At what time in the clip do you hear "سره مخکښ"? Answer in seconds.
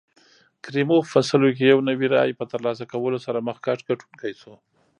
3.25-3.79